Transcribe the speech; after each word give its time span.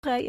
Correia. 0.00 0.28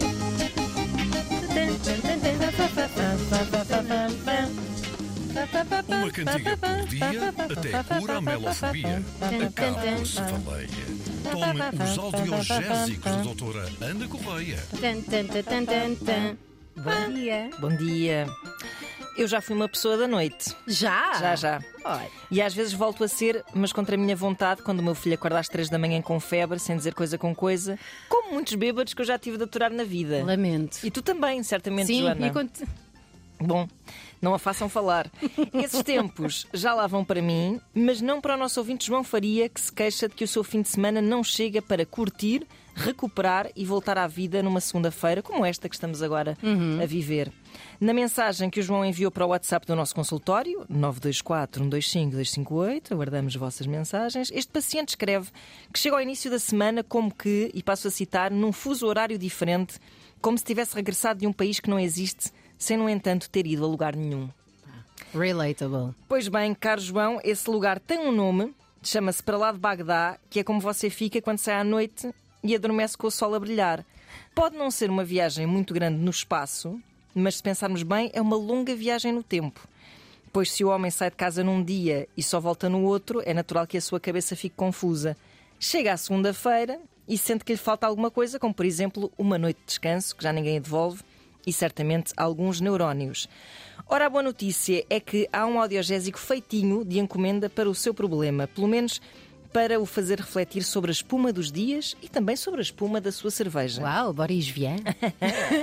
Uma 5.87 6.11
cantiga 6.11 6.57
por 6.57 6.87
dia 6.87 7.29
até 7.29 7.99
cura 7.99 8.17
a 8.17 8.21
melofobia. 8.21 9.03
Acalme-se, 9.21 10.15
faleia. 10.15 10.69
Tome 11.31 11.83
os 11.83 11.97
audiogésicos 11.99 13.03
da 13.03 13.21
doutora 13.21 13.69
Ana 13.81 14.07
Correia. 14.07 14.57
Bom 16.75 17.13
dia. 17.13 17.49
Bom 17.59 17.75
dia. 17.75 18.25
Eu 19.19 19.27
já 19.27 19.41
fui 19.41 19.53
uma 19.53 19.67
pessoa 19.67 19.97
da 19.97 20.07
noite. 20.07 20.55
Já? 20.65 21.13
Já, 21.19 21.35
já. 21.35 21.63
Olha, 21.83 22.09
E 22.31 22.41
às 22.41 22.53
vezes 22.53 22.71
volto 22.71 23.03
a 23.03 23.07
ser, 23.09 23.43
mas 23.53 23.73
contra 23.73 23.95
a 23.95 23.97
minha 23.97 24.15
vontade, 24.15 24.61
quando 24.61 24.79
o 24.79 24.83
meu 24.83 24.95
filho 24.95 25.15
acorda 25.15 25.37
às 25.37 25.49
três 25.49 25.69
da 25.69 25.77
manhã 25.77 26.01
com 26.01 26.17
febre, 26.21 26.57
sem 26.57 26.77
dizer 26.77 26.93
coisa 26.93 27.17
com 27.17 27.35
coisa, 27.35 27.77
como 28.07 28.31
muitos 28.31 28.55
bêbados 28.55 28.93
que 28.93 29.01
eu 29.01 29.05
já 29.05 29.19
tive 29.19 29.35
de 29.35 29.43
aturar 29.43 29.71
na 29.73 29.83
vida. 29.83 30.23
lamento. 30.23 30.79
E 30.85 30.89
tu 30.89 31.01
também, 31.01 31.43
certamente, 31.43 31.87
Sim, 31.87 32.01
Joana. 32.03 32.29
quando... 32.31 32.49
Bom, 33.41 33.67
não 34.21 34.33
a 34.33 34.39
façam 34.39 34.67
falar. 34.67 35.09
Esses 35.53 35.81
tempos 35.81 36.45
já 36.53 36.73
lá 36.73 36.87
vão 36.87 37.05
para 37.05 37.21
mim, 37.21 37.59
mas 37.73 38.01
não 38.01 38.19
para 38.19 38.35
o 38.35 38.37
nosso 38.37 38.59
ouvinte 38.59 38.85
João 38.85 39.03
Faria, 39.03 39.47
que 39.47 39.61
se 39.61 39.71
queixa 39.71 40.09
de 40.09 40.15
que 40.15 40.25
o 40.25 40.27
seu 40.27 40.43
fim 40.43 40.61
de 40.61 40.67
semana 40.67 41.01
não 41.01 41.23
chega 41.23 41.61
para 41.61 41.85
curtir, 41.85 42.45
recuperar 42.75 43.49
e 43.55 43.65
voltar 43.65 43.97
à 43.97 44.07
vida 44.07 44.43
numa 44.43 44.59
segunda-feira 44.59 45.21
como 45.21 45.45
esta 45.45 45.69
que 45.69 45.75
estamos 45.75 46.01
agora 46.01 46.37
a 46.81 46.85
viver. 46.85 47.31
Na 47.79 47.93
mensagem 47.93 48.49
que 48.49 48.59
o 48.59 48.63
João 48.63 48.85
enviou 48.85 49.09
para 49.09 49.25
o 49.25 49.29
WhatsApp 49.29 49.65
do 49.65 49.75
nosso 49.75 49.95
consultório, 49.95 50.65
924 50.69 51.63
125 51.63 52.11
258, 52.11 52.93
aguardamos 52.93 53.33
as 53.33 53.39
vossas 53.39 53.67
mensagens, 53.67 54.31
este 54.33 54.51
paciente 54.51 54.89
escreve 54.89 55.29
que 55.73 55.79
chega 55.79 55.95
ao 55.95 56.01
início 56.01 56.29
da 56.29 56.39
semana 56.39 56.83
como 56.83 57.13
que, 57.13 57.49
e 57.53 57.63
passo 57.63 57.87
a 57.87 57.91
citar, 57.91 58.31
num 58.31 58.51
fuso 58.51 58.85
horário 58.85 59.17
diferente, 59.17 59.79
como 60.21 60.37
se 60.37 60.43
tivesse 60.43 60.75
regressado 60.75 61.19
de 61.19 61.27
um 61.27 61.33
país 61.33 61.59
que 61.59 61.69
não 61.69 61.79
existe, 61.79 62.31
sem, 62.59 62.77
no 62.77 62.89
entanto, 62.89 63.29
ter 63.29 63.47
ido 63.47 63.63
a 63.63 63.67
lugar 63.67 63.95
nenhum. 63.95 64.29
Relatable. 65.13 65.95
Pois 66.07 66.27
bem, 66.27 66.53
caro 66.53 66.81
João, 66.81 67.19
esse 67.23 67.49
lugar 67.49 67.79
tem 67.79 67.97
um 67.97 68.11
nome, 68.11 68.53
chama-se 68.83 69.23
Para 69.23 69.37
lá 69.37 69.51
de 69.51 69.57
Bagdá, 69.57 70.19
que 70.29 70.41
é 70.41 70.43
como 70.43 70.59
você 70.59 70.89
fica 70.89 71.21
quando 71.21 71.39
sai 71.39 71.55
à 71.55 71.63
noite 71.63 72.13
e 72.43 72.53
adormece 72.53 72.97
com 72.97 73.07
o 73.07 73.11
sol 73.11 73.33
a 73.33 73.39
brilhar. 73.39 73.83
Pode 74.35 74.57
não 74.57 74.69
ser 74.69 74.89
uma 74.89 75.03
viagem 75.03 75.47
muito 75.47 75.73
grande 75.73 75.97
no 75.97 76.11
espaço, 76.11 76.79
mas 77.15 77.37
se 77.37 77.43
pensarmos 77.43 77.81
bem, 77.81 78.11
é 78.13 78.21
uma 78.21 78.35
longa 78.35 78.75
viagem 78.75 79.11
no 79.11 79.23
tempo. 79.23 79.67
Pois 80.31 80.51
se 80.51 80.63
o 80.63 80.69
homem 80.69 80.91
sai 80.91 81.09
de 81.09 81.15
casa 81.15 81.43
num 81.43 81.63
dia 81.63 82.07
e 82.15 82.21
só 82.21 82.39
volta 82.39 82.69
no 82.69 82.83
outro, 82.83 83.21
é 83.25 83.33
natural 83.33 83.65
que 83.65 83.77
a 83.77 83.81
sua 83.81 83.99
cabeça 83.99 84.35
fique 84.35 84.55
confusa. 84.55 85.17
Chega 85.59 85.93
à 85.93 85.97
segunda-feira 85.97 86.79
e 87.07 87.17
sente 87.17 87.43
que 87.43 87.53
lhe 87.53 87.57
falta 87.57 87.87
alguma 87.87 88.11
coisa, 88.11 88.37
como 88.37 88.53
por 88.53 88.65
exemplo 88.65 89.11
uma 89.17 89.37
noite 89.37 89.57
de 89.57 89.65
descanso, 89.65 90.15
que 90.15 90.23
já 90.23 90.31
ninguém 90.31 90.61
devolve, 90.61 91.01
e 91.45 91.53
certamente 91.53 92.13
alguns 92.15 92.61
neurónios. 92.61 93.27
Ora, 93.87 94.05
a 94.05 94.09
boa 94.09 94.23
notícia 94.23 94.85
é 94.89 94.99
que 94.99 95.27
há 95.31 95.45
um 95.45 95.59
audiogésico 95.59 96.19
feitinho 96.19 96.85
de 96.85 96.99
encomenda 96.99 97.49
para 97.49 97.69
o 97.69 97.75
seu 97.75 97.93
problema, 97.93 98.47
pelo 98.47 98.67
menos 98.67 99.01
para 99.51 99.79
o 99.79 99.85
fazer 99.85 100.19
refletir 100.19 100.63
sobre 100.63 100.91
a 100.91 100.93
espuma 100.93 101.33
dos 101.33 101.51
dias 101.51 101.95
e 102.01 102.07
também 102.07 102.35
sobre 102.35 102.59
a 102.59 102.63
espuma 102.63 103.01
da 103.01 103.11
sua 103.11 103.31
cerveja. 103.31 103.81
Uau, 103.81 104.13
Boris 104.13 104.47
Vian. 104.47 104.75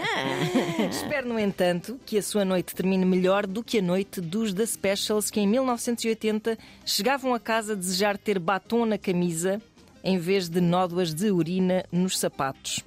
Espero, 0.91 1.29
no 1.29 1.39
entanto, 1.39 1.99
que 2.05 2.19
a 2.19 2.23
sua 2.23 2.45
noite 2.45 2.75
termine 2.75 3.05
melhor 3.05 3.47
do 3.47 3.63
que 3.63 3.79
a 3.79 3.83
noite 3.83 4.21
dos 4.21 4.53
The 4.53 4.67
Specials, 4.67 5.31
que 5.31 5.41
em 5.41 5.47
1980 5.47 6.59
chegavam 6.85 7.33
a 7.33 7.41
casa 7.41 7.75
a 7.75 7.77
desejar 7.77 8.19
ter 8.19 8.39
batom 8.39 8.85
na 8.85 8.99
camisa 8.99 9.63
em 10.03 10.19
vez 10.19 10.49
de 10.49 10.61
nódoas 10.61 11.15
de 11.15 11.31
urina 11.31 11.85
nos 11.91 12.19
sapatos. 12.19 12.83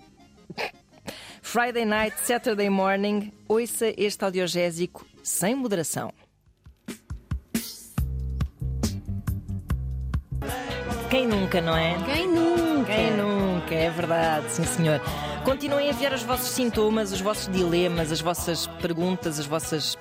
Friday 1.51 1.83
night, 1.83 2.15
Saturday 2.21 2.69
morning, 2.69 3.33
ouça 3.47 3.91
este 3.97 4.23
audiogésico 4.23 5.03
sem 5.23 5.55
moderação. 5.55 6.13
Quem 11.09 11.25
nunca, 11.25 11.59
não 11.59 11.75
é? 11.75 11.95
Quem 12.05 12.27
nunca? 12.27 12.93
Quem 12.93 13.17
nunca, 13.17 13.73
é 13.73 13.89
verdade, 13.89 14.51
sim 14.51 14.63
senhor. 14.63 15.01
Continuem 15.43 15.87
a 15.87 15.91
enviar 15.91 16.13
os 16.13 16.21
vossos 16.21 16.49
sintomas, 16.49 17.11
os 17.11 17.19
vossos 17.19 17.51
dilemas, 17.51 18.11
as 18.11 18.21
vossas 18.21 18.67
perguntas, 18.79 19.39
as 19.39 19.47
vossas, 19.47 19.97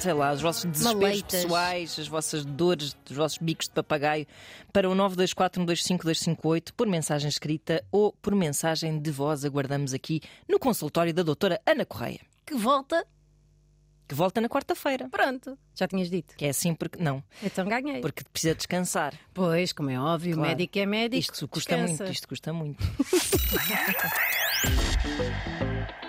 sei 0.00 0.12
lá, 0.14 0.32
os 0.32 0.40
vossos 0.40 0.64
desesperos 0.64 1.00
Maleitas. 1.00 1.42
pessoais, 1.42 1.98
as 1.98 2.08
vossas 2.08 2.44
dores, 2.44 2.96
os 3.08 3.16
vossos 3.16 3.38
bicos 3.38 3.66
de 3.68 3.74
papagaio 3.74 4.26
para 4.72 4.88
o 4.88 4.94
924125258 4.94 6.72
por 6.76 6.86
mensagem 6.86 7.28
escrita 7.28 7.84
ou 7.92 8.12
por 8.12 8.34
mensagem 8.34 8.98
de 8.98 9.10
voz. 9.10 9.44
Aguardamos 9.44 9.92
aqui 9.94 10.20
no 10.48 10.58
consultório 10.58 11.12
da 11.12 11.22
doutora 11.22 11.60
Ana 11.66 11.84
Correia, 11.84 12.20
Que 12.46 12.54
volta. 12.54 13.06
que 14.08 14.14
volta 14.14 14.40
na 14.40 14.48
quarta-feira. 14.48 15.08
Pronto. 15.08 15.56
Já 15.74 15.86
tinhas 15.86 16.08
dito. 16.10 16.34
Que 16.36 16.46
é 16.46 16.48
assim 16.48 16.74
porque 16.74 17.00
não, 17.02 17.22
Então 17.42 17.68
ganhei. 17.68 18.00
porque 18.00 18.24
precisa 18.24 18.54
descansar. 18.54 19.14
Pois, 19.34 19.72
como 19.72 19.90
é 19.90 20.00
óbvio, 20.00 20.34
Claro. 20.34 20.48
médico 20.48 20.78
é 20.78 20.86
médico. 20.86 21.20
Isto 21.32 21.46
custa 21.46 21.76
descansa. 21.76 22.02
muito, 22.04 22.12
isto 22.14 22.26
custa 22.28 22.52
muito. 22.52 22.82